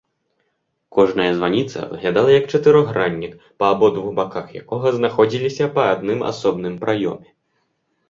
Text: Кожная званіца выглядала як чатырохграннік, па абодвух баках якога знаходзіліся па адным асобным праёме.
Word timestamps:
Кожная 0.95 1.27
званіца 1.35 1.79
выглядала 1.91 2.29
як 2.39 2.49
чатырохграннік, 2.57 3.37
па 3.61 3.71
абодвух 3.75 4.11
баках 4.23 4.47
якога 4.65 4.87
знаходзіліся 4.99 5.73
па 5.81 5.89
адным 5.95 6.29
асобным 6.35 6.73
праёме. 6.85 7.29